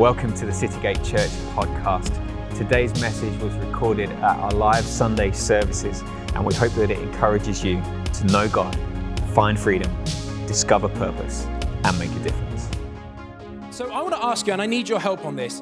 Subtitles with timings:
[0.00, 2.08] Welcome to the Citygate Church podcast.
[2.56, 6.00] Today's message was recorded at our live Sunday services,
[6.34, 7.82] and we hope that it encourages you
[8.14, 8.74] to know God,
[9.34, 9.94] find freedom,
[10.46, 11.44] discover purpose,
[11.84, 12.70] and make a difference.
[13.70, 15.60] So, I want to ask you, and I need your help on this.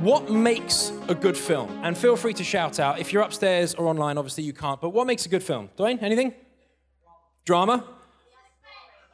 [0.00, 1.68] What makes a good film?
[1.82, 2.98] And feel free to shout out.
[2.98, 5.68] If you're upstairs or online, obviously you can't, but what makes a good film?
[5.76, 6.32] Dwayne, anything?
[7.44, 7.84] Drama?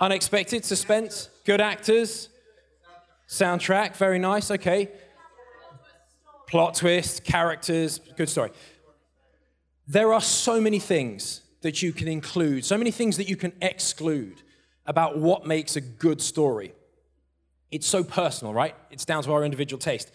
[0.00, 0.64] Unexpected?
[0.64, 1.28] Suspense?
[1.44, 2.28] Good actors?
[3.30, 3.94] Soundtrack?
[3.94, 4.88] Very nice, okay.
[6.48, 8.50] Plot twist, characters, good story.
[9.86, 13.52] There are so many things that you can include, so many things that you can
[13.62, 14.42] exclude
[14.84, 16.74] about what makes a good story.
[17.70, 18.74] It's so personal, right?
[18.90, 20.10] It's down to our individual taste.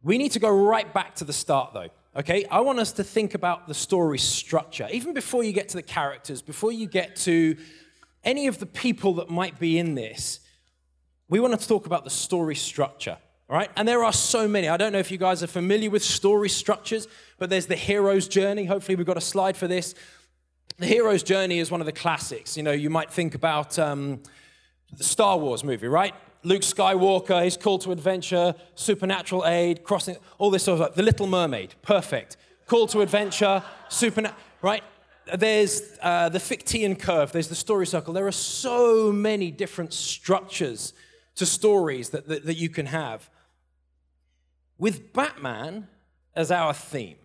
[0.00, 1.88] We need to go right back to the start, though.
[2.16, 5.76] Okay, I want us to think about the story structure, even before you get to
[5.76, 7.56] the characters, before you get to
[8.22, 10.38] any of the people that might be in this.
[11.30, 13.18] We want to talk about the story structure,
[13.50, 13.70] all right?
[13.76, 14.68] And there are so many.
[14.68, 17.06] I don't know if you guys are familiar with story structures,
[17.38, 18.64] but there's the hero's journey.
[18.64, 19.94] Hopefully, we've got a slide for this.
[20.78, 22.56] The hero's journey is one of the classics.
[22.56, 24.22] You know, you might think about um,
[24.96, 26.14] the Star Wars movie, right?
[26.44, 31.02] Luke Skywalker, his call to adventure, supernatural aid, crossing, all this sort of like the
[31.02, 32.38] Little Mermaid, perfect.
[32.66, 34.82] Call to adventure, supernatural, right?
[35.36, 38.14] There's uh, the Fichtean curve, there's the story circle.
[38.14, 40.94] There are so many different structures
[41.38, 43.28] to stories that, that, that you can have.
[44.78, 45.88] With Batman
[46.34, 47.16] as our theme,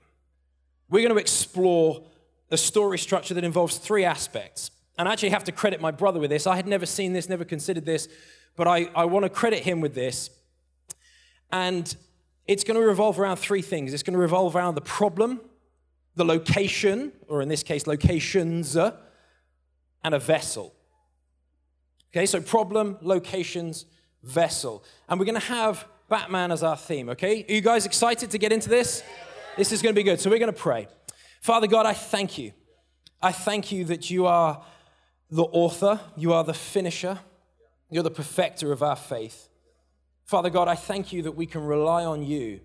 [0.90, 2.04] we're going to explore
[2.50, 4.72] a story structure that involves three aspects.
[4.98, 6.48] And I actually have to credit my brother with this.
[6.48, 8.08] I had never seen this, never considered this
[8.56, 10.30] but I, I want to credit him with this.
[11.52, 11.96] And
[12.48, 15.42] it's going to revolve around three things it's going to revolve around the problem,
[16.16, 18.96] the location, or in this case, locations, uh,
[20.04, 20.74] and a vessel.
[22.12, 23.86] Okay, so problem, locations,
[24.24, 24.84] vessel.
[25.08, 27.46] And we're going to have Batman as our theme, okay?
[27.48, 29.04] Are you guys excited to get into this?
[29.58, 30.20] This is going to be good.
[30.20, 30.88] So we're going to pray.
[31.42, 32.54] Father God, I thank you.
[33.22, 34.64] I thank you that you are
[35.30, 37.20] the author, you are the finisher,
[37.90, 39.50] you're the perfecter of our faith.
[40.26, 42.62] Father God, I thank you that we can rely on you.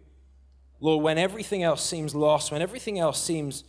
[0.80, 3.64] Lord, when everything else seems lost, when everything else seems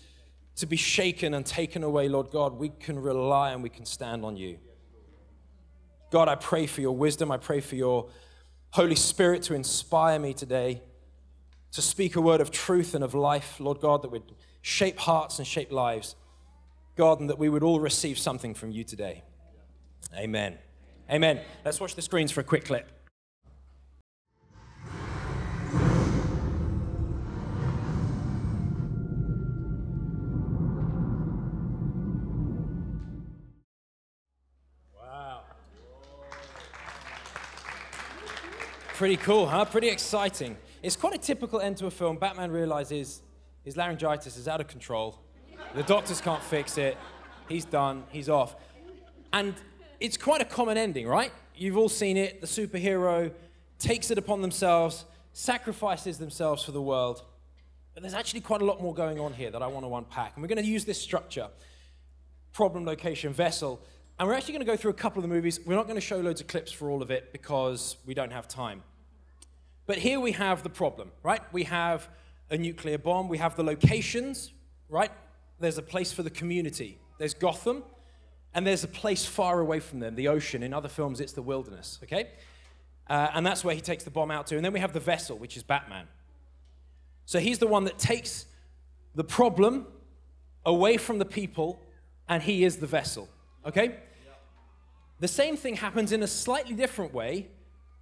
[0.58, 4.24] to be shaken and taken away, Lord God, we can rely and we can stand
[4.24, 4.59] on you.
[6.12, 7.31] God, I pray for your wisdom.
[7.31, 8.09] I pray for your
[8.72, 10.81] Holy Spirit to inspire me today
[11.72, 15.38] to speak a word of truth and of life, Lord God, that would shape hearts
[15.38, 16.16] and shape lives.
[16.96, 19.24] God, and that we would all receive something from you today.
[20.16, 20.58] Amen.
[21.09, 21.40] Amen.
[21.64, 22.99] Let's watch the screens for a quick clip.
[39.00, 39.64] Pretty cool, huh?
[39.64, 40.58] Pretty exciting.
[40.84, 42.18] It's quite a typical end to a film.
[42.18, 43.22] Batman realizes
[43.64, 45.18] his laryngitis is out of control.
[45.74, 46.98] The doctors can't fix it.
[47.48, 48.04] He's done.
[48.10, 48.58] He's off.
[49.32, 49.56] And
[50.02, 51.32] it's quite a common ending, right?
[51.56, 52.42] You've all seen it.
[52.42, 53.32] The superhero
[53.80, 57.24] takes it upon themselves, sacrifices themselves for the world.
[57.94, 60.34] But there's actually quite a lot more going on here that I want to unpack.
[60.36, 61.48] And we're going to use this structure
[62.52, 63.81] problem, location, vessel.
[64.20, 65.62] And we're actually going to go through a couple of the movies.
[65.66, 68.34] We're not going to show loads of clips for all of it because we don't
[68.34, 68.84] have time.
[69.89, 71.41] But here we have the problem, right?
[71.51, 72.07] We have
[72.51, 74.53] a nuclear bomb, we have the locations,
[74.88, 75.09] right?
[75.59, 77.00] There's a place for the community.
[77.17, 77.81] There's Gotham,
[78.53, 80.61] and there's a place far away from them, the ocean.
[80.61, 82.29] In other films, it's the wilderness, okay?
[83.09, 84.57] Uh, and that's where he takes the bomb out to.
[84.57, 86.06] And then we have the vessel, which is Batman.
[87.25, 88.45] So he's the one that takes
[89.16, 89.88] the problem
[90.67, 91.79] away from the people,
[92.27, 93.27] and he is the vessel,
[93.66, 93.95] okay?
[95.19, 97.47] The same thing happens in a slightly different way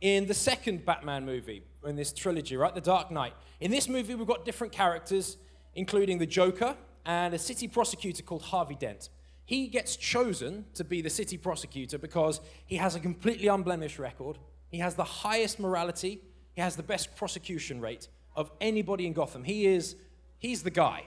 [0.02, 2.74] in the second Batman movie, in this trilogy, right?
[2.74, 3.34] The Dark Knight.
[3.60, 5.38] In this movie, we've got different characters,
[5.76, 6.76] including the Joker
[7.06, 9.10] and a city prosecutor called Harvey Dent.
[9.46, 14.38] He gets chosen to be the city prosecutor because he has a completely unblemished record.
[14.70, 16.22] He has the highest morality.
[16.54, 19.46] He has the best prosecution rate of anybody in Gotham.
[19.46, 19.96] He is,
[20.38, 21.04] he's the guy.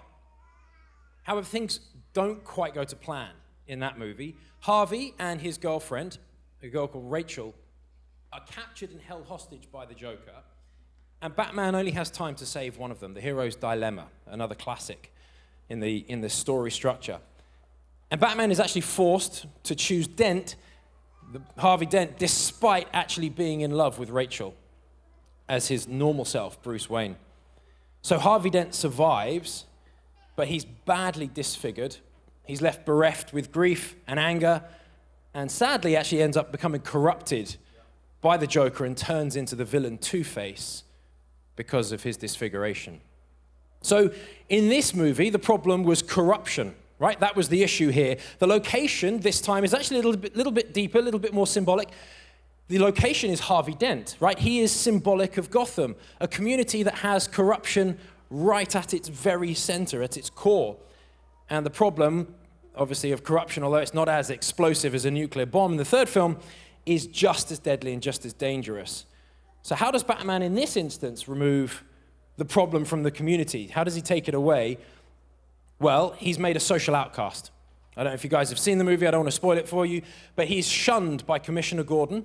[1.25, 1.81] However, things
[2.15, 3.33] don't quite go to plan
[3.67, 4.37] in that movie.
[4.61, 6.19] Harvey and his girlfriend,
[6.63, 7.55] a girl called Rachel,
[8.33, 10.43] are captured and held hostage by the Joker.
[11.23, 15.13] And Batman only has time to save one of them, the hero's dilemma, another classic
[15.69, 17.19] in the, in the story structure.
[18.11, 20.57] And Batman is actually forced to choose Dent,
[21.59, 24.55] Harvey Dent, despite actually being in love with Rachel
[25.49, 27.17] as his normal self, Bruce Wayne.
[28.03, 29.67] So Harvey Dent survives,
[30.37, 31.99] but he's badly disfigured.
[32.47, 34.63] He's left bereft with grief and anger,
[35.35, 37.57] and sadly, actually ends up becoming corrupted
[38.21, 40.83] by the Joker and turns into the villain Two Face
[41.61, 43.03] because of his disfiguration.
[43.83, 44.11] So,
[44.49, 47.21] in this movie, the problem was corruption, right?
[47.21, 48.17] That was the issue here.
[48.39, 51.35] The location this time is actually a little bit, little bit deeper, a little bit
[51.35, 51.91] more symbolic.
[52.69, 54.39] The location is Harvey Dent, right?
[54.39, 57.99] He is symbolic of Gotham, a community that has corruption
[58.31, 60.79] right at its very center, at its core.
[61.51, 62.35] And the problem,
[62.75, 66.09] obviously, of corruption, although it's not as explosive as a nuclear bomb in the third
[66.09, 66.39] film,
[66.87, 69.05] is just as deadly and just as dangerous.
[69.63, 71.85] So, how does Batman in this instance remove
[72.37, 73.67] the problem from the community?
[73.67, 74.79] How does he take it away?
[75.79, 77.51] Well, he's made a social outcast.
[77.97, 79.59] I don't know if you guys have seen the movie, I don't want to spoil
[79.59, 80.03] it for you,
[80.37, 82.25] but he's shunned by Commissioner Gordon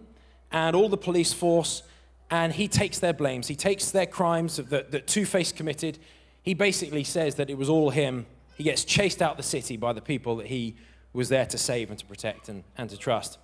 [0.51, 1.83] and all the police force,
[2.29, 3.47] and he takes their blames.
[3.47, 5.99] He takes their crimes that, that Two Face committed.
[6.43, 8.25] He basically says that it was all him.
[8.55, 10.75] He gets chased out the city by the people that he
[11.13, 13.39] was there to save and to protect and, and to trust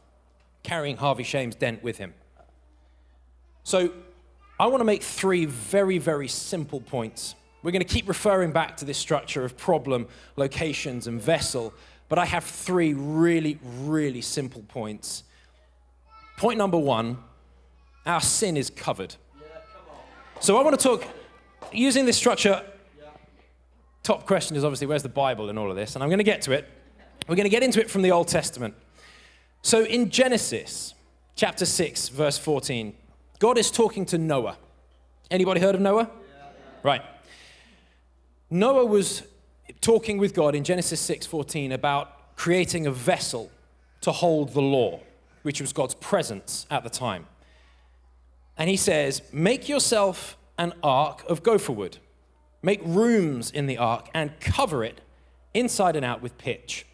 [0.63, 2.13] carrying Harvey Shames Dent with him.
[3.63, 3.91] So,
[4.59, 7.35] I want to make three very, very simple points.
[7.63, 11.73] We're going to keep referring back to this structure of problem, locations, and vessel,
[12.09, 15.23] but I have three really, really simple points.
[16.37, 17.17] Point number one
[18.05, 19.15] our sin is covered.
[20.39, 21.05] So, I want to talk
[21.71, 22.63] using this structure.
[24.03, 25.95] Top question is obviously where's the Bible in all of this?
[25.95, 26.67] And I'm going to get to it.
[27.27, 28.73] We're going to get into it from the Old Testament.
[29.61, 30.95] So in Genesis
[31.35, 32.95] chapter 6, verse 14,
[33.41, 34.55] God is talking to Noah.
[35.31, 36.11] Anybody heard of Noah?
[36.11, 36.43] Yeah.
[36.83, 37.01] Right.
[38.51, 39.23] Noah was
[39.81, 43.49] talking with God in Genesis 6:14 about creating a vessel
[44.01, 44.99] to hold the law,
[45.41, 47.25] which was God's presence at the time.
[48.59, 51.97] And he says, "Make yourself an ark of gopher wood.
[52.61, 55.01] Make rooms in the ark and cover it
[55.55, 56.85] inside and out with pitch."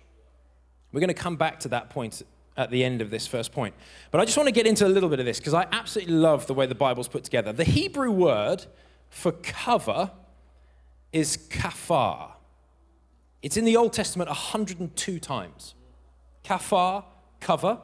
[0.94, 2.24] We're going to come back to that point
[2.58, 3.76] at the end of this first point.
[4.12, 6.16] But I just want to get into a little bit of this because I absolutely
[6.16, 7.54] love the way the Bible's put together.
[7.54, 8.66] The Hebrew word
[9.10, 10.12] for cover
[11.14, 12.32] is kafar.
[13.42, 15.76] It's in the Old Testament 102 times.
[16.44, 17.06] Kafar,
[17.40, 17.80] cover,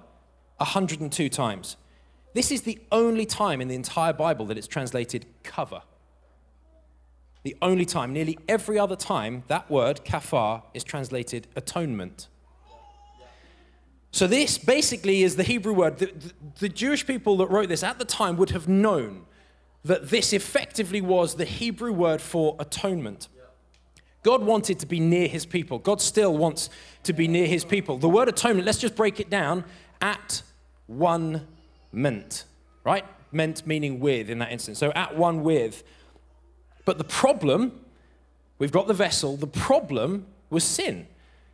[0.57, 1.77] 102 times.
[2.33, 5.83] This is the only time in the entire Bible that it's translated cover.
[7.43, 8.11] The only time.
[8.13, 12.27] Nearly every other time, that word, kafar, is translated atonement.
[14.13, 15.97] So, this basically is the Hebrew word.
[15.97, 19.25] The, the, the, Jewish people that wrote this at the time would have known
[19.83, 23.27] that this effectively was the Hebrew word for atonement.
[24.21, 25.79] God wanted to be near his people.
[25.79, 26.69] God still wants
[27.03, 27.97] to be near his people.
[27.97, 29.65] The word atonement, let's just break it down
[29.99, 30.43] at
[30.85, 31.47] one
[31.91, 32.43] meant,
[32.83, 33.05] right?
[33.31, 34.77] Meant meaning with in that instance.
[34.77, 35.83] So, at one with.
[36.85, 37.79] But the problem,
[38.59, 41.07] we've got the vessel, the problem was sin.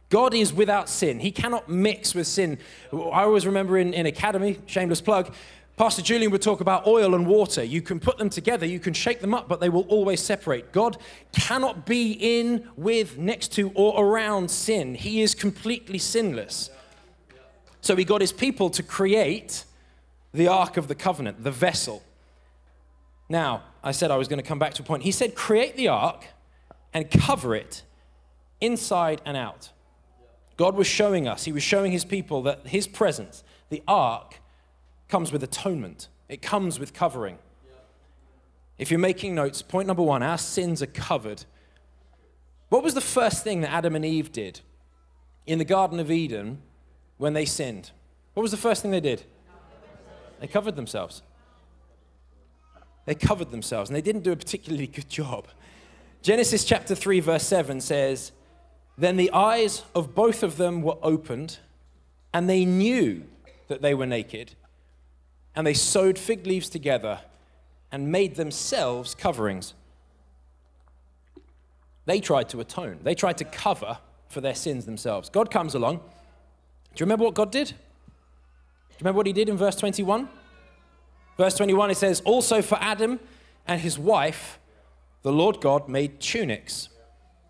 [0.10, 1.20] God is without sin.
[1.20, 2.58] He cannot mix with sin.
[2.92, 5.34] I always remember in, in Academy, shameless plug,
[5.78, 7.64] Pastor Julian would talk about oil and water.
[7.64, 10.74] You can put them together, you can shake them up, but they will always separate.
[10.74, 10.98] God
[11.32, 14.94] cannot be in, with, next to, or around sin.
[14.96, 16.70] He is completely sinless.
[17.80, 19.64] So he got his people to create
[20.34, 22.04] the Ark of the Covenant, the vessel.
[23.30, 25.04] Now, I said I was going to come back to a point.
[25.04, 26.26] He said, create the Ark
[26.94, 27.84] and cover it
[28.60, 29.70] inside and out.
[30.60, 34.42] God was showing us, He was showing His people that His presence, the ark,
[35.08, 37.38] comes with atonement, it comes with covering.
[38.78, 41.46] If you're making notes, point number one our sins are covered.
[42.68, 44.60] What was the first thing that Adam and Eve did
[45.48, 46.62] in the Garden of Eden
[47.18, 47.92] when they sinned?
[48.34, 49.24] What was the first thing they did?
[50.42, 51.22] They covered themselves.
[53.06, 55.48] They covered themselves, and they didn't do a particularly good job.
[56.22, 58.34] Genesis chapter 3, verse 7 says,
[59.00, 61.58] then the eyes of both of them were opened,
[62.34, 63.24] and they knew
[63.70, 64.56] that they were naked.
[65.56, 67.22] And they sewed fig leaves together
[67.94, 69.74] and made themselves coverings.
[72.06, 75.30] They tried to atone, they tried to cover for their sins themselves.
[75.30, 75.98] God comes along.
[75.98, 77.68] Do you remember what God did?
[77.68, 80.28] Do you remember what he did in verse 21?
[81.38, 83.20] Verse 21, it says, Also for Adam
[83.66, 84.60] and his wife,
[85.24, 86.90] the Lord God made tunics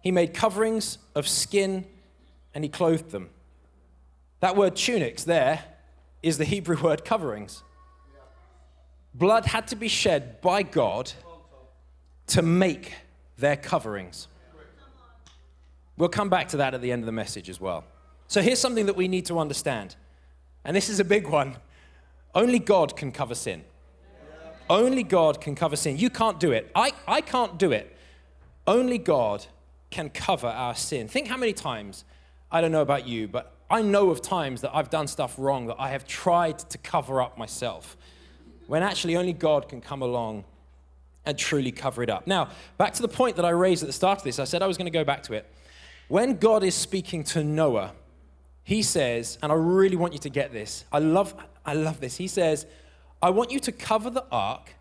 [0.01, 1.85] he made coverings of skin
[2.53, 3.29] and he clothed them.
[4.39, 5.63] That word tunics there
[6.23, 7.63] is the Hebrew word coverings.
[9.13, 11.11] Blood had to be shed by God
[12.27, 12.93] to make
[13.37, 14.27] their coverings.
[15.97, 17.83] We'll come back to that at the end of the message as well.
[18.27, 19.95] So here's something that we need to understand,
[20.63, 21.57] and this is a big one.
[22.35, 23.63] Only God can cover sin.
[24.69, 25.97] Only God can cover sin.
[25.97, 26.69] You can't do it.
[26.75, 27.97] I, I can't do it.
[28.67, 29.47] Only God
[29.89, 31.07] can cover our sin.
[31.07, 32.05] Think how many times,
[32.51, 35.67] I don't know about you, but I know of times that I've done stuff wrong
[35.67, 37.97] that I have tried to cover up myself.
[38.69, 40.43] when actually only God can come along
[41.25, 42.27] and truly cover it up.
[42.27, 44.61] Now, back to the point that I raised at the start of this, I said
[44.61, 45.51] I was going to go back to it.
[46.07, 47.93] When God is speaking to Noah,
[48.63, 50.85] he says, and I really want you to get this.
[50.91, 51.33] I love,
[51.65, 52.17] I love this.
[52.17, 52.67] He says,
[53.23, 54.75] I want you to cover the ark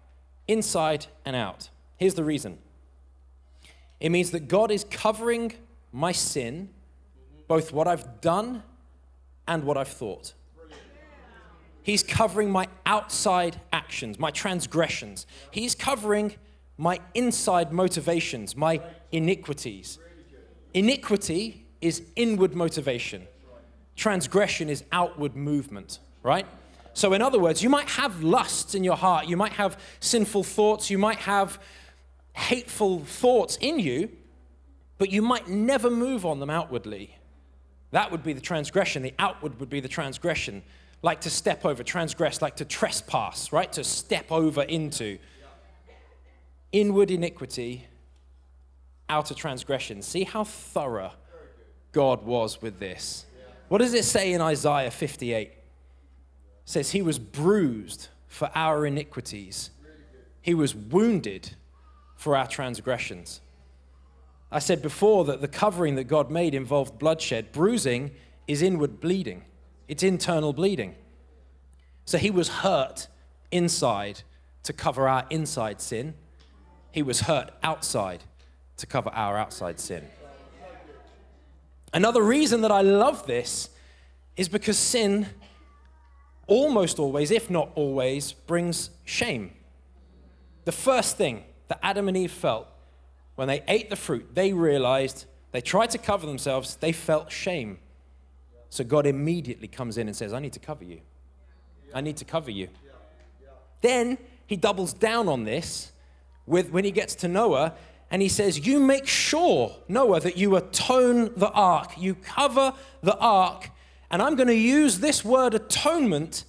[0.47, 1.71] inside and out.
[1.97, 2.59] Here's the reason
[4.01, 5.53] it means that God is covering
[5.93, 6.71] my sin,
[7.47, 8.63] both what I've done
[9.47, 10.35] and what I've thought.
[11.83, 15.27] He's covering my outside actions, my transgressions.
[15.51, 16.35] He's covering
[16.77, 19.99] my inside motivations, my iniquities.
[20.75, 23.27] Iniquity is inward motivation,
[23.97, 26.47] transgression is outward movement, right?
[26.93, 30.45] So, in other words, you might have lusts in your heart, you might have sinful
[30.45, 31.59] thoughts, you might have
[32.39, 34.09] hateful thoughts in you,
[34.97, 37.19] but you might never move on them outwardly.
[37.91, 39.03] That would be the transgression.
[39.03, 40.63] The outward would be the transgression.
[41.03, 43.71] Like to step over, transgress, like to trespass, right?
[43.73, 45.19] To step over into.
[46.71, 47.87] Inward iniquity,
[49.09, 50.03] outer transgression.
[50.03, 51.13] See how thorough
[51.93, 53.25] God was with this.
[53.69, 55.49] What does it say in Isaiah 58?
[55.49, 55.57] It
[56.65, 59.71] says, He was bruised for our iniquities,
[60.41, 61.57] He was wounded
[62.19, 63.41] for our transgressions.
[64.51, 67.53] I said before that the covering that God made involved bloodshed.
[67.53, 68.11] Bruising
[68.49, 69.45] is inward bleeding,
[69.87, 70.97] it's internal bleeding.
[72.05, 73.07] So he was hurt
[73.53, 74.23] inside
[74.65, 76.15] to cover our inside sin,
[76.91, 78.25] he was hurt outside
[78.79, 80.05] to cover our outside sin.
[81.95, 83.71] Another reason that I love this
[84.37, 85.27] is because sin
[86.49, 89.53] almost always, if not always, brings shame.
[90.65, 92.67] The first thing that Adam and Eve felt
[93.37, 97.79] when they ate the fruit, they realized they tried to cover themselves, they felt shame.
[98.71, 101.01] So God immediately comes in and says, I need to cover you.
[101.95, 102.69] I need to cover you.
[103.81, 105.93] Then he doubles down on this
[106.47, 107.75] with when he gets to Noah
[108.11, 112.73] and he says, You make sure, Noah, that you atone the ark, you cover
[113.03, 113.71] the ark,
[114.11, 116.45] and I'm going to use this word atonement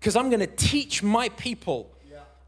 [0.00, 1.90] because I'm going to teach my people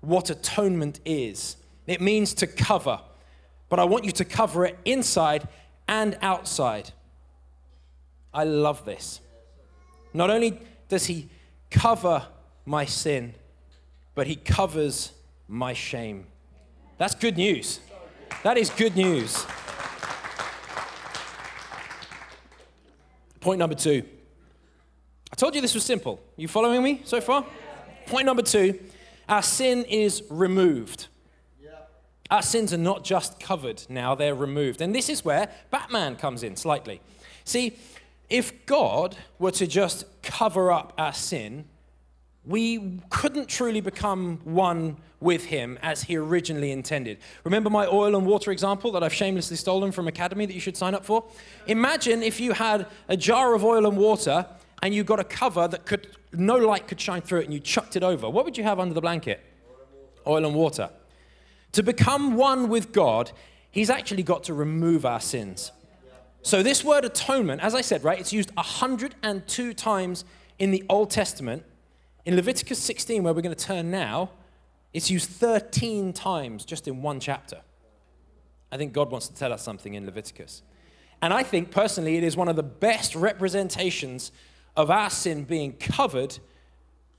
[0.01, 1.57] what atonement is.
[1.87, 3.01] It means to cover
[3.75, 5.49] but I want you to cover it inside
[5.89, 6.93] and outside.
[8.33, 9.21] I love this.
[10.13, 11.29] Not only does he
[11.73, 12.25] cover
[12.65, 13.35] my sin,
[14.15, 15.11] but he covers
[15.49, 16.27] my shame.
[16.99, 17.81] That's good news.
[18.45, 19.45] That is good news.
[23.41, 24.05] Point number two.
[25.33, 26.21] I told you this was simple.
[26.37, 27.45] You following me so far?
[28.07, 28.79] Point number two
[29.29, 31.09] our sin is removed.
[32.31, 34.81] Our sins are not just covered now, they're removed.
[34.81, 37.01] And this is where Batman comes in slightly.
[37.45, 37.77] See,
[38.31, 41.67] if God were to just cover up our sin,
[42.47, 47.19] we couldn't truly become one with Him as He originally intended.
[47.45, 50.77] Remember my oil and water example that I've shamelessly stolen from Academy that you should
[50.77, 51.25] sign up for?
[51.67, 54.47] Imagine if you had a jar of oil and water
[54.83, 57.61] and you got a cover that could no light could shine through it and you
[57.61, 58.29] chucked it over.
[58.29, 59.41] What would you have under the blanket?
[60.27, 60.91] Oil and water.
[61.75, 63.33] To become one with God,
[63.71, 65.73] He's actually got to remove our sins.
[66.43, 70.25] So, this word atonement, as I said, right, it's used 102 times
[70.59, 71.65] in the Old Testament.
[72.25, 74.31] In Leviticus 16, where we're going to turn now,
[74.93, 77.61] it's used 13 times just in one chapter.
[78.71, 80.63] I think God wants to tell us something in Leviticus.
[81.21, 84.31] And I think personally, it is one of the best representations
[84.77, 86.39] of our sin being covered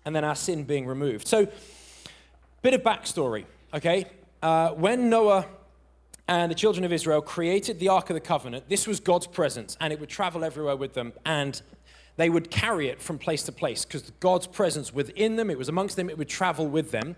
[0.06, 1.28] and then our sin being removed.
[1.28, 1.48] So,
[2.62, 4.06] bit of backstory, okay?
[4.46, 5.48] Uh, when Noah
[6.28, 9.76] and the children of Israel created the Ark of the Covenant, this was God's presence,
[9.82, 11.60] and it would travel everywhere with them, and
[12.18, 15.68] they would carry it from place to place because God's presence within them, it was
[15.68, 17.16] amongst them, it would travel with them.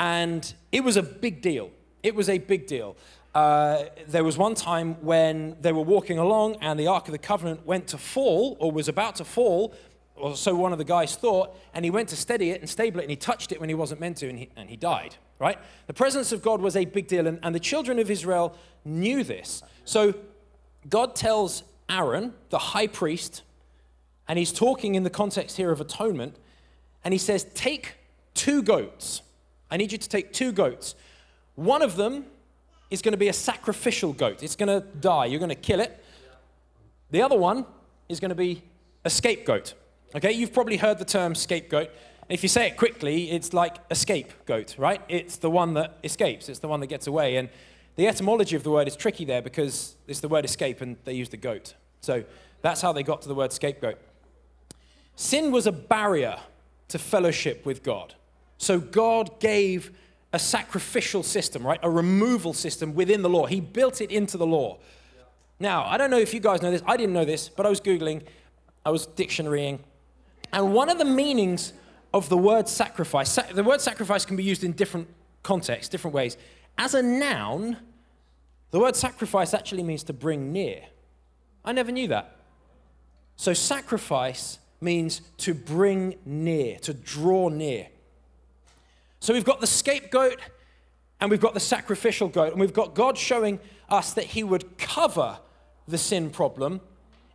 [0.00, 1.70] And it was a big deal.
[2.02, 2.96] It was a big deal.
[3.34, 7.18] Uh, there was one time when they were walking along and the Ark of the
[7.18, 9.74] Covenant went to fall or was about to fall,
[10.16, 13.00] or so one of the guys thought, and he went to steady it and stable
[13.00, 15.16] it, and he touched it when he wasn't meant to, and he, and he died
[15.38, 15.58] right?
[15.86, 19.24] The presence of God was a big deal, and, and the children of Israel knew
[19.24, 19.62] this.
[19.84, 20.14] So
[20.88, 23.42] God tells Aaron, the high priest,
[24.28, 26.36] and he's talking in the context here of atonement,
[27.04, 27.96] and he says, Take
[28.32, 29.22] two goats.
[29.70, 30.94] I need you to take two goats.
[31.56, 32.26] One of them
[32.90, 35.26] is going to be a sacrificial goat, it's going to die.
[35.26, 36.02] You're going to kill it.
[37.10, 37.66] The other one
[38.08, 38.62] is going to be
[39.04, 39.74] a scapegoat.
[40.16, 41.90] Okay, you've probably heard the term scapegoat.
[42.28, 45.00] If you say it quickly, it's like escape goat, right?
[45.08, 47.36] It's the one that escapes, it's the one that gets away.
[47.36, 47.48] And
[47.96, 51.14] the etymology of the word is tricky there because it's the word escape and they
[51.14, 51.74] use the goat.
[52.00, 52.22] So
[52.62, 53.98] that's how they got to the word scapegoat.
[55.16, 56.38] Sin was a barrier
[56.88, 58.14] to fellowship with God.
[58.56, 59.90] So God gave
[60.32, 61.80] a sacrificial system, right?
[61.82, 63.46] A removal system within the law.
[63.46, 64.78] He built it into the law.
[65.58, 66.82] Now, I don't know if you guys know this.
[66.86, 68.22] I didn't know this, but I was Googling,
[68.86, 69.80] I was dictionarying.
[70.54, 71.72] And one of the meanings
[72.14, 75.08] of the word sacrifice, the word sacrifice can be used in different
[75.42, 76.36] contexts, different ways.
[76.78, 77.76] As a noun,
[78.70, 80.80] the word sacrifice actually means to bring near.
[81.64, 82.36] I never knew that.
[83.34, 87.88] So, sacrifice means to bring near, to draw near.
[89.18, 90.38] So, we've got the scapegoat
[91.20, 93.58] and we've got the sacrificial goat, and we've got God showing
[93.88, 95.40] us that He would cover
[95.88, 96.80] the sin problem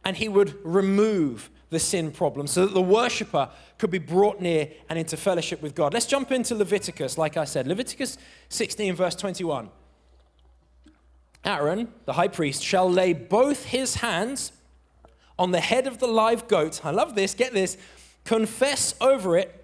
[0.06, 4.70] and He would remove the sin problem so that the worshiper could be brought near
[4.90, 5.94] and into fellowship with God.
[5.94, 7.68] Let's jump into Leviticus, like I said.
[7.68, 8.18] Leviticus
[8.50, 9.70] 16, verse 21.
[11.46, 14.52] Aaron, the high priest, shall lay both his hands
[15.38, 16.82] on the head of the live goat.
[16.84, 17.78] I love this, get this.
[18.26, 19.56] Confess over it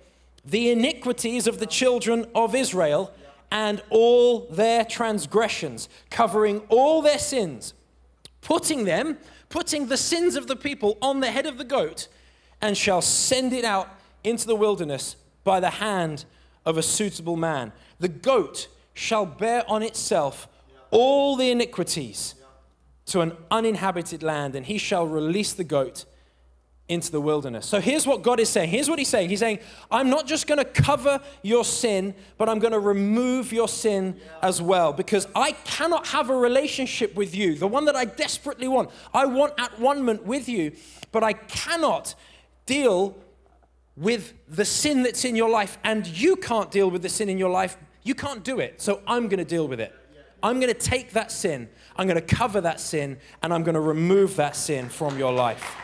[0.45, 3.11] the iniquities of the children of Israel
[3.51, 7.73] and all their transgressions, covering all their sins,
[8.41, 9.17] putting them,
[9.55, 12.09] putting the sins of the people on the head of the goat,
[12.61, 13.87] and shall send it out
[14.21, 16.25] into the wilderness by the hand
[16.65, 17.71] of a suitable man.
[17.97, 20.49] The goat shall bear on itself
[20.91, 22.35] all the iniquities
[23.05, 26.03] to an uninhabited land, and he shall release the goat
[26.87, 27.65] into the wilderness.
[27.65, 28.69] So here's what God is saying.
[28.69, 29.29] Here's what He's saying.
[29.29, 33.51] He's saying, I'm not just going to cover your sin, but I'm going to remove
[33.51, 37.95] your sin as well because I cannot have a relationship with you, the one that
[37.95, 38.91] I desperately want.
[39.13, 40.73] I want at one moment with you,
[41.11, 42.13] but I cannot
[42.67, 43.17] deal
[43.97, 47.37] with the sin that's in your life, and you can't deal with the sin in
[47.37, 47.77] your life.
[48.03, 48.81] You can't do it.
[48.81, 49.95] So I'm going to deal with it.
[50.43, 53.73] I'm going to take that sin, I'm going to cover that sin, and I'm going
[53.73, 55.75] to remove that sin from your life.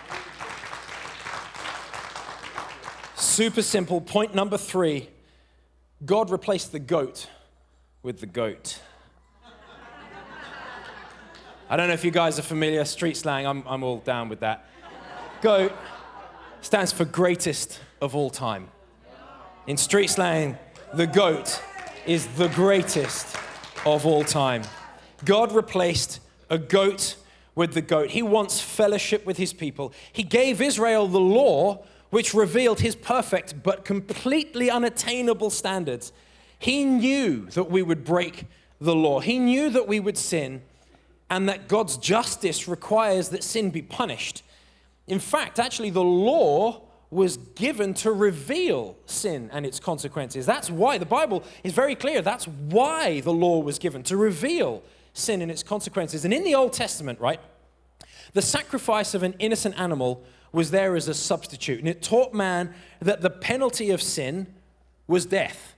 [3.22, 4.02] Super simple.
[4.02, 5.08] Point number three
[6.04, 7.28] God replaced the goat
[8.02, 8.82] with the goat.
[11.70, 14.40] I don't know if you guys are familiar, street slang, I'm, I'm all down with
[14.40, 14.66] that.
[15.44, 15.72] Goat
[16.62, 18.70] stands for greatest of all time.
[19.68, 20.58] In street slang,
[20.96, 21.62] the goat
[22.08, 23.38] is the greatest
[23.86, 24.64] of all time.
[25.24, 27.18] God replaced a goat
[27.54, 28.10] with the goat.
[28.10, 29.94] He wants fellowship with his people.
[30.12, 36.14] He gave Israel the law, which revealed his perfect but completely unattainable standards.
[36.60, 38.46] He knew that we would break
[38.80, 40.62] the law, he knew that we would sin,
[41.30, 44.44] and that God's justice requires that sin be punished.
[45.08, 50.46] In fact, actually, the law was given to reveal sin and its consequences.
[50.46, 52.22] That's why the Bible is very clear.
[52.22, 54.82] That's why the law was given to reveal
[55.14, 56.24] sin and its consequences.
[56.24, 57.40] And in the Old Testament, right,
[58.34, 61.80] the sacrifice of an innocent animal was there as a substitute.
[61.80, 64.48] And it taught man that the penalty of sin
[65.08, 65.76] was death.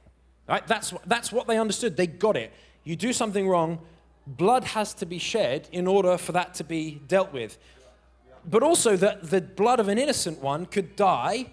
[0.48, 0.66] Right?
[0.68, 1.96] That's, that's what they understood.
[1.96, 2.52] They got it.
[2.84, 3.80] You do something wrong,
[4.28, 7.58] blood has to be shed in order for that to be dealt with
[8.46, 11.46] but also that the blood of an innocent one could die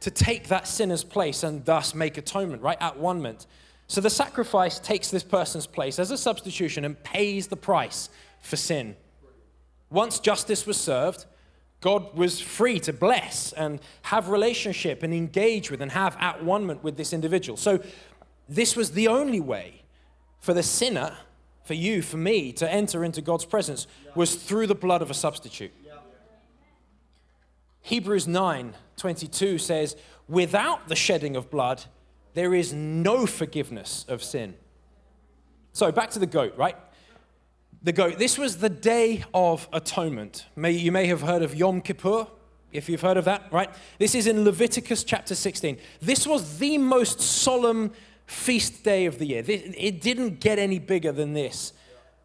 [0.00, 2.78] to take that sinner's place and thus make atonement, right?
[2.80, 3.46] At one moment.
[3.88, 8.10] So the sacrifice takes this person's place as a substitution and pays the price
[8.40, 8.96] for sin.
[9.90, 11.24] Once justice was served,
[11.80, 16.80] God was free to bless and have relationship and engage with and have at one
[16.82, 17.56] with this individual.
[17.56, 17.80] So
[18.48, 19.82] this was the only way
[20.40, 21.16] for the sinner,
[21.64, 25.14] for you, for me, to enter into God's presence was through the blood of a
[25.14, 25.72] substitute.
[27.82, 29.96] Hebrews 9 22 says,
[30.28, 31.84] Without the shedding of blood,
[32.34, 34.54] there is no forgiveness of sin.
[35.72, 36.76] So back to the goat, right?
[37.86, 38.18] The goat.
[38.18, 40.46] This was the day of atonement.
[40.56, 42.26] May, you may have heard of Yom Kippur,
[42.72, 43.70] if you've heard of that, right?
[44.00, 45.78] This is in Leviticus chapter 16.
[46.02, 47.92] This was the most solemn
[48.26, 49.44] feast day of the year.
[49.46, 51.72] It didn't get any bigger than this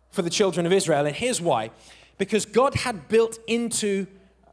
[0.10, 1.06] for the children of Israel.
[1.06, 1.70] And here's why
[2.18, 4.08] because God had built into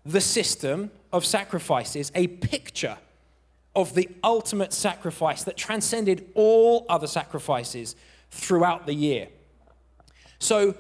[0.04, 2.98] the system of sacrifices a picture
[3.74, 7.96] of the ultimate sacrifice that transcended all other sacrifices
[8.30, 9.28] throughout the year.
[10.38, 10.76] So,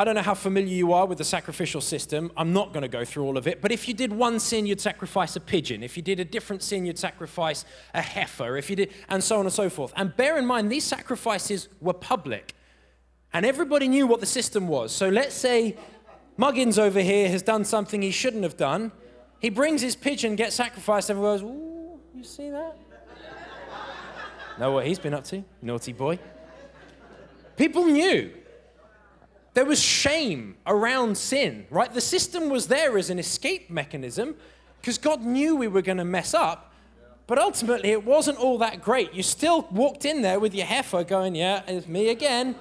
[0.00, 2.32] I don't know how familiar you are with the sacrificial system.
[2.34, 3.60] I'm not going to go through all of it.
[3.60, 5.82] But if you did one sin, you'd sacrifice a pigeon.
[5.82, 8.56] If you did a different sin, you'd sacrifice a heifer.
[8.56, 9.92] If you did, and so on and so forth.
[9.96, 12.54] And bear in mind, these sacrifices were public.
[13.34, 14.90] And everybody knew what the system was.
[14.90, 15.76] So let's say
[16.38, 18.92] Muggins over here has done something he shouldn't have done.
[19.38, 22.74] He brings his pigeon, gets sacrificed, everyone goes, Ooh, you see that?
[24.58, 25.44] know what he's been up to?
[25.60, 26.18] Naughty boy.
[27.58, 28.32] People knew.
[29.54, 31.92] There was shame around sin, right?
[31.92, 34.36] The system was there as an escape mechanism
[34.80, 36.72] because God knew we were going to mess up,
[37.26, 39.12] But ultimately, it wasn't all that great.
[39.14, 42.54] You still walked in there with your heifer going, Yeah, it's me again.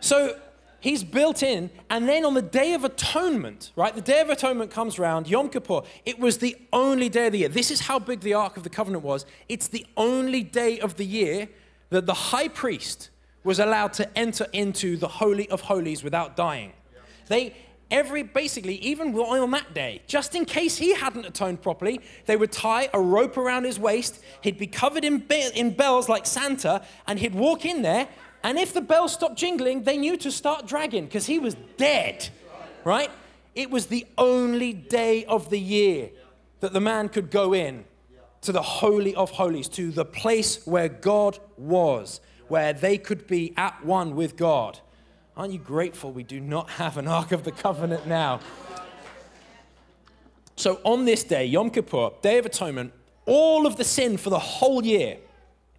[0.00, 0.38] so
[0.80, 3.94] he's built in, and then on the Day of Atonement, right?
[3.94, 5.82] The Day of Atonement comes around, Yom Kippur.
[6.06, 7.48] It was the only day of the year.
[7.48, 9.26] This is how big the Ark of the Covenant was.
[9.48, 11.48] It's the only day of the year
[11.90, 13.09] that the high priest
[13.44, 16.72] was allowed to enter into the Holy of Holies without dying.
[17.28, 17.54] They,
[17.90, 22.52] every, basically, even on that day, just in case he hadn't atoned properly, they would
[22.52, 24.20] tie a rope around his waist.
[24.42, 28.08] He'd be covered in, be- in bells like Santa, and he'd walk in there.
[28.42, 32.28] And if the bells stopped jingling, they knew to start dragging because he was dead,
[32.84, 33.10] right?
[33.54, 36.10] It was the only day of the year
[36.60, 37.84] that the man could go in
[38.42, 42.20] to the Holy of Holies, to the place where God was,
[42.50, 44.80] where they could be at one with God.
[45.36, 48.40] Aren't you grateful we do not have an Ark of the Covenant now?
[50.56, 52.92] So, on this day, Yom Kippur, Day of Atonement,
[53.24, 55.18] all of the sin for the whole year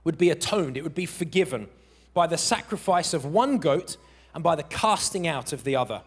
[0.05, 1.67] would be atoned, it would be forgiven
[2.13, 3.97] by the sacrifice of one goat
[4.33, 6.01] and by the casting out of the other,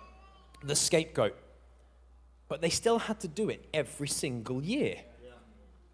[0.65, 1.37] the scapegoat.
[2.49, 4.97] But they still had to do it every single year,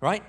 [0.01, 0.23] right?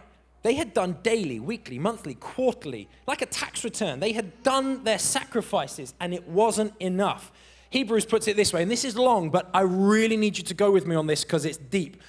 [0.43, 3.99] They had done daily, weekly, monthly, quarterly, like a tax return.
[3.99, 7.31] They had done their sacrifices and it wasn't enough.
[7.69, 10.53] Hebrews puts it this way, and this is long, but I really need you to
[10.53, 12.01] go with me on this because it's deep.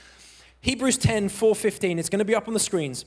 [0.61, 3.05] Hebrews 10, 4, 15, it's going to be up on the screens.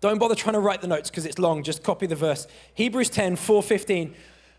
[0.00, 2.48] Don't bother trying to write the notes because it's long, just copy the verse.
[2.74, 4.14] Hebrews 10, 4, 15.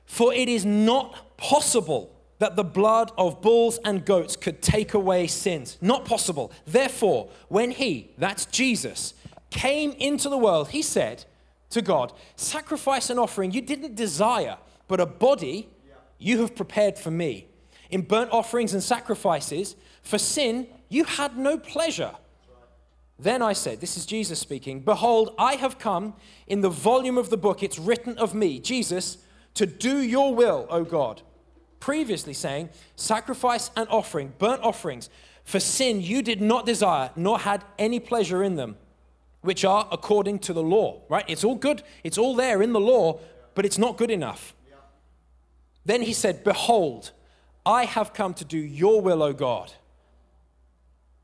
[0.06, 5.28] For it is not possible that the blood of bulls and goats could take away
[5.28, 5.78] sins.
[5.82, 6.52] Not possible.
[6.66, 9.14] Therefore, when he, that's Jesus,
[9.54, 11.24] came into the world, he said
[11.70, 15.70] to God, Sacrifice and offering you didn't desire, but a body
[16.18, 17.48] you have prepared for me.
[17.89, 22.13] In burnt offerings and sacrifices, for sin you had no pleasure.
[23.20, 26.16] Then I said, This is Jesus speaking, Behold, I have come
[26.48, 29.20] in the volume of the book, it's written of me, Jesus,
[29.54, 31.22] to do your will, O God.
[31.80, 35.10] Previously saying, Sacrifice and offering, burnt offerings,
[35.44, 38.78] for sin you did not desire, nor had any pleasure in them
[39.43, 41.25] which are according to the law, right?
[41.27, 43.19] It's all good, it's all there in the law,
[43.53, 44.56] but it's not good enough.
[45.86, 47.12] Then he said, Behold,
[47.65, 49.73] I have come to do your will, O God.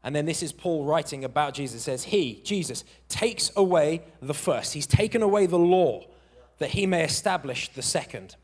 [0.03, 1.81] And then this is Paul writing about Jesus.
[1.81, 4.73] It says, He, Jesus, takes away the first.
[4.73, 6.05] He's taken away the law
[6.59, 8.35] that he may establish the second.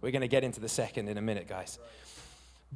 [0.00, 1.78] We're going to get into the second in a minute, guys.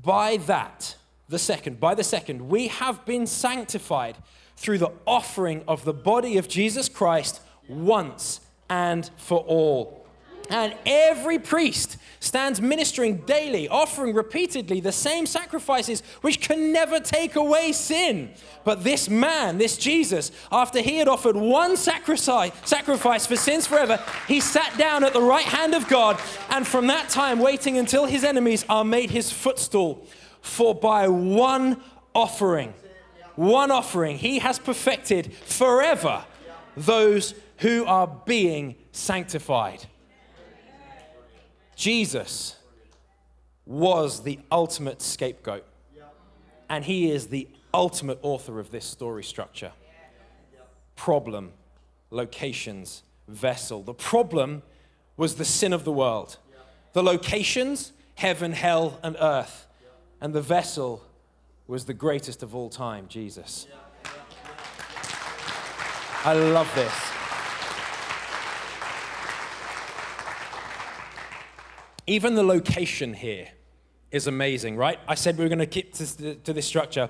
[0.01, 0.97] By that,
[1.29, 4.17] the second, by the second, we have been sanctified
[4.63, 10.07] through the offering of the body of Jesus Christ once and for all.
[10.51, 17.35] And every priest stands ministering daily, offering repeatedly the same sacrifices which can never take
[17.35, 18.31] away sin.
[18.63, 24.01] But this man, this Jesus, after he had offered one sacrifice, sacrifice for sins forever,
[24.29, 26.21] he sat down at the right hand of God,
[26.51, 30.07] and from that time, waiting until his enemies are made his footstool.
[30.41, 31.81] For by one
[32.15, 32.75] offering,
[33.37, 36.25] one offering, he has perfected forever
[36.77, 39.85] those who are being sanctified.
[41.77, 42.57] Jesus
[43.67, 45.65] was the ultimate scapegoat,
[46.69, 49.73] and he is the ultimate author of this story structure.
[50.97, 51.53] Problem,
[52.11, 53.83] locations, vessel.
[53.83, 54.63] The problem
[55.17, 56.39] was the sin of the world.
[56.93, 59.67] The locations, heaven, hell, and earth.
[60.21, 61.05] And the vessel
[61.67, 63.67] was the greatest of all time, Jesus.
[66.25, 66.93] I love this.
[72.07, 73.49] Even the location here
[74.11, 74.99] is amazing, right?
[75.09, 77.09] I said we were going to keep to, to this structure.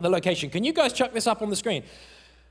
[0.00, 0.50] The location.
[0.50, 1.84] Can you guys chuck this up on the screen?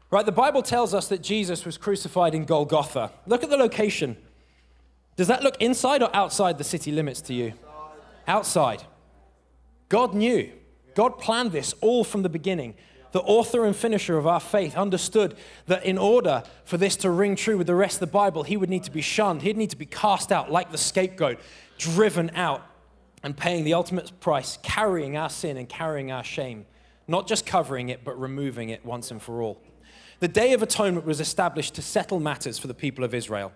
[0.09, 3.11] Right, the Bible tells us that Jesus was crucified in Golgotha.
[3.25, 4.17] Look at the location.
[5.15, 7.53] Does that look inside or outside the city limits to you?
[8.27, 8.83] Outside.
[9.87, 10.51] God knew.
[10.95, 12.75] God planned this all from the beginning.
[13.11, 15.35] The author and finisher of our faith understood
[15.67, 18.55] that in order for this to ring true with the rest of the Bible, he
[18.55, 19.41] would need to be shunned.
[19.41, 21.39] He'd need to be cast out like the scapegoat,
[21.77, 22.65] driven out,
[23.23, 26.65] and paying the ultimate price, carrying our sin and carrying our shame.
[27.07, 29.61] Not just covering it, but removing it once and for all.
[30.19, 33.51] The Day of Atonement was established to settle matters for the people of Israel,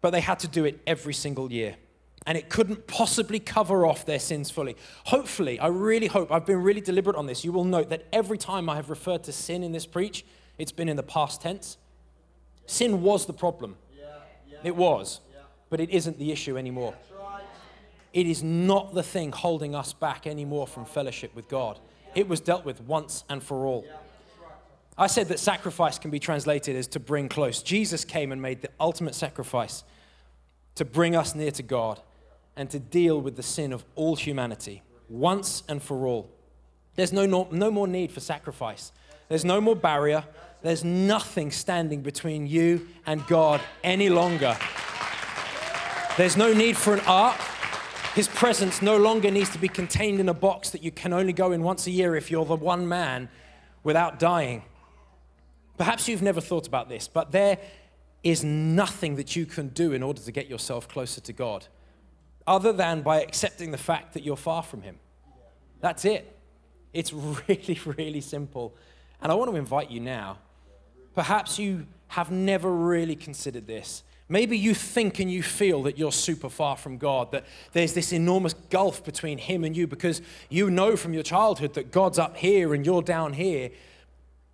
[0.00, 1.76] but they had to do it every single year
[2.26, 4.76] and it couldn't possibly cover off their sins fully.
[5.04, 7.44] Hopefully, I really hope, I've been really deliberate on this.
[7.44, 10.26] You will note that every time I have referred to sin in this preach,
[10.58, 11.78] it's been in the past tense.
[12.66, 13.76] Sin was the problem.
[14.64, 15.20] It was,
[15.70, 16.94] but it isn't the issue anymore.
[18.12, 21.78] It is not the thing holding us back anymore from fellowship with God.
[22.14, 23.86] It was dealt with once and for all.
[24.98, 27.62] I said that sacrifice can be translated as to bring close.
[27.62, 29.84] Jesus came and made the ultimate sacrifice
[30.76, 32.00] to bring us near to God
[32.56, 36.30] and to deal with the sin of all humanity once and for all.
[36.94, 38.92] There's no, no, no more need for sacrifice,
[39.28, 40.24] there's no more barrier,
[40.62, 44.56] there's nothing standing between you and God any longer.
[46.16, 47.38] There's no need for an ark.
[48.14, 51.34] His presence no longer needs to be contained in a box that you can only
[51.34, 53.28] go in once a year if you're the one man
[53.84, 54.64] without dying.
[55.76, 57.58] Perhaps you've never thought about this, but there
[58.22, 61.66] is nothing that you can do in order to get yourself closer to God
[62.46, 64.96] other than by accepting the fact that you're far from Him.
[65.80, 66.36] That's it.
[66.92, 67.12] It's
[67.48, 68.74] really, really simple.
[69.20, 70.38] And I want to invite you now.
[71.14, 74.02] Perhaps you have never really considered this.
[74.28, 78.12] Maybe you think and you feel that you're super far from God, that there's this
[78.12, 82.36] enormous gulf between Him and you because you know from your childhood that God's up
[82.36, 83.70] here and you're down here.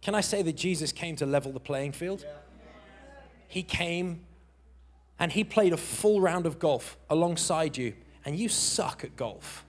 [0.03, 2.27] Can I say that Jesus came to level the playing field?
[3.49, 4.21] He came
[5.23, 9.65] and he played a full round of golf alongside you, and you suck at golf.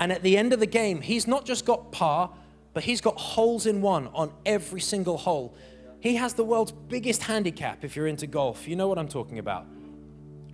[0.00, 2.28] And at the end of the game, he's not just got par,
[2.74, 5.54] but he's got holes in one on every single hole.
[6.00, 8.66] He has the world's biggest handicap if you're into golf.
[8.66, 9.64] You know what I'm talking about.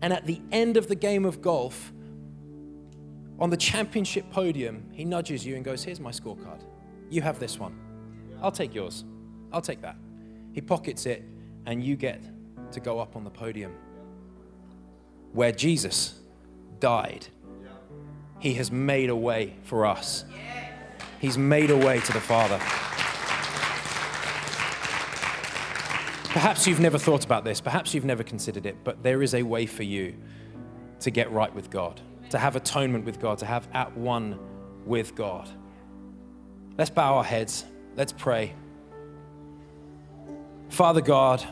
[0.02, 1.90] And at the end of the game of golf,
[3.40, 6.60] on the championship podium, he nudges you and goes, Here's my scorecard.
[7.08, 7.74] You have this one.
[8.42, 9.06] I'll take yours.
[9.50, 9.96] I'll take that.
[10.52, 11.24] He pockets it,
[11.64, 12.20] and you get
[12.72, 13.74] to go up on the podium
[15.32, 16.14] where Jesus
[16.80, 17.26] died.
[18.38, 20.24] He has made a way for us.
[21.20, 22.58] He's made a way to the Father.
[26.32, 29.42] Perhaps you've never thought about this, perhaps you've never considered it, but there is a
[29.42, 30.14] way for you
[31.00, 32.00] to get right with God,
[32.30, 34.38] to have atonement with God, to have at one
[34.84, 35.48] with God.
[36.76, 37.64] Let's bow our heads,
[37.96, 38.54] let's pray.
[40.68, 41.44] Father God,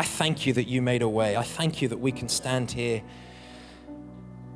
[0.00, 1.36] I thank you that you made a way.
[1.36, 3.02] I thank you that we can stand here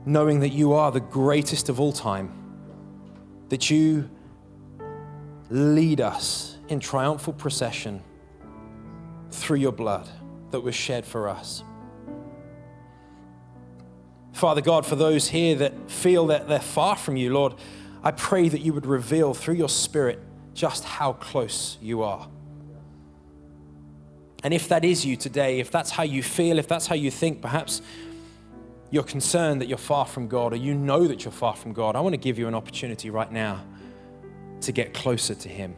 [0.06, 2.32] knowing that you are the greatest of all time,
[3.50, 4.08] that you
[5.50, 8.02] lead us in triumphal procession
[9.32, 10.08] through your blood
[10.50, 11.62] that was shed for us.
[14.32, 17.52] Father God, for those here that feel that they're far from you, Lord,
[18.02, 20.20] I pray that you would reveal through your Spirit
[20.54, 22.30] just how close you are.
[24.44, 27.10] And if that is you today, if that's how you feel, if that's how you
[27.10, 27.80] think, perhaps
[28.90, 31.96] you're concerned that you're far from God or you know that you're far from God,
[31.96, 33.64] I want to give you an opportunity right now
[34.60, 35.74] to get closer to Him,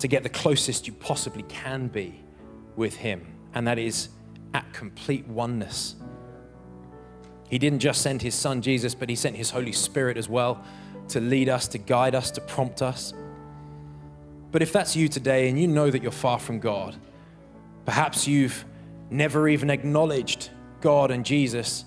[0.00, 2.20] to get the closest you possibly can be
[2.74, 3.24] with Him.
[3.54, 4.08] And that is
[4.52, 5.94] at complete oneness.
[7.48, 10.64] He didn't just send His Son Jesus, but He sent His Holy Spirit as well
[11.08, 13.14] to lead us, to guide us, to prompt us.
[14.50, 16.96] But if that's you today and you know that you're far from God,
[17.84, 18.64] Perhaps you've
[19.10, 21.84] never even acknowledged God and Jesus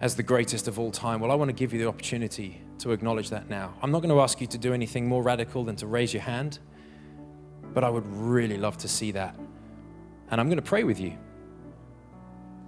[0.00, 1.20] as the greatest of all time.
[1.20, 3.74] Well, I want to give you the opportunity to acknowledge that now.
[3.82, 6.22] I'm not going to ask you to do anything more radical than to raise your
[6.22, 6.58] hand,
[7.72, 9.36] but I would really love to see that.
[10.30, 11.16] And I'm going to pray with you.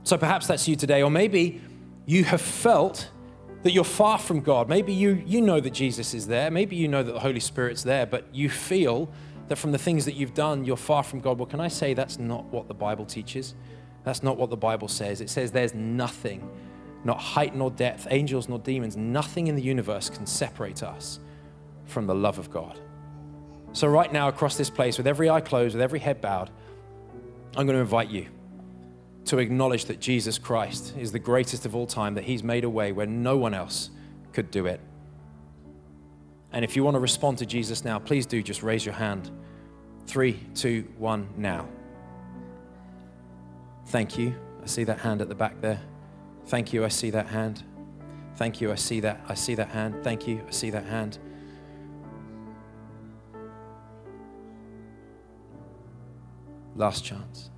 [0.04, 1.60] So perhaps that's you today, or maybe
[2.06, 3.10] you have felt
[3.64, 4.68] that you're far from God.
[4.68, 6.50] Maybe you, you know that Jesus is there.
[6.50, 9.10] Maybe you know that the Holy Spirit's there, but you feel
[9.48, 11.38] that from the things that you've done, you're far from God.
[11.38, 13.54] Well, can I say that's not what the Bible teaches?
[14.04, 15.20] That's not what the Bible says.
[15.20, 16.48] It says there's nothing,
[17.04, 21.20] not height nor depth, angels nor demons, nothing in the universe can separate us
[21.86, 22.80] from the love of God.
[23.72, 26.50] So, right now, across this place, with every eye closed, with every head bowed,
[27.56, 28.26] I'm going to invite you
[29.26, 32.70] to acknowledge that Jesus Christ is the greatest of all time, that He's made a
[32.70, 33.90] way where no one else
[34.32, 34.80] could do it.
[36.56, 39.30] And if you want to respond to Jesus now, please do just raise your hand.
[40.06, 41.68] Three, two, one, now.
[43.88, 44.34] Thank you.
[44.62, 45.82] I see that hand at the back there.
[46.46, 46.82] Thank you.
[46.82, 47.62] I see that hand.
[48.36, 48.72] Thank you.
[48.72, 49.20] I see that.
[49.28, 50.02] I see that hand.
[50.02, 50.42] Thank you.
[50.48, 51.18] I see that hand.
[56.74, 57.50] Last chance.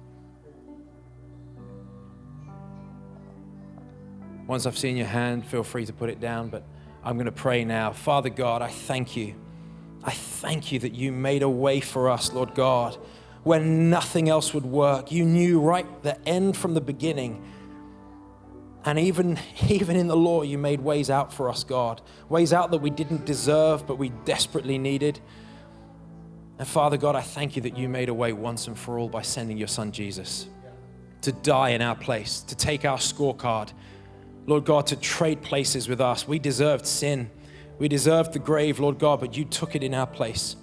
[4.48, 6.64] Once I've seen your hand, feel free to put it down, but
[7.08, 7.94] I'm going to pray now.
[7.94, 9.34] Father God, I thank you.
[10.04, 12.98] I thank you that you made a way for us, Lord God,
[13.44, 15.10] when nothing else would work.
[15.10, 17.42] You knew right the end from the beginning.
[18.84, 19.38] And even,
[19.70, 22.02] even in the law, you made ways out for us, God.
[22.28, 25.18] Ways out that we didn't deserve, but we desperately needed.
[26.58, 29.08] And Father God, I thank you that you made a way once and for all
[29.08, 30.46] by sending your son Jesus
[31.22, 33.72] to die in our place, to take our scorecard,
[34.48, 36.26] Lord God, to trade places with us.
[36.26, 37.30] We deserved sin.
[37.78, 40.56] We deserved the grave, Lord God, but you took it in our place.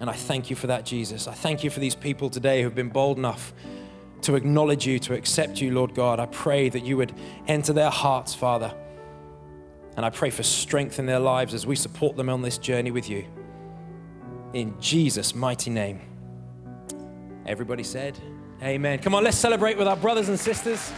[0.00, 1.28] And I thank you for that, Jesus.
[1.28, 3.52] I thank you for these people today who've been bold enough
[4.22, 6.18] to acknowledge you, to accept you, Lord God.
[6.18, 7.12] I pray that you would
[7.46, 8.74] enter their hearts, Father.
[9.98, 12.90] And I pray for strength in their lives as we support them on this journey
[12.90, 13.26] with you.
[14.54, 16.00] In Jesus' mighty name.
[17.44, 18.18] Everybody said,
[18.62, 19.00] Amen.
[19.00, 20.90] Come on, let's celebrate with our brothers and sisters.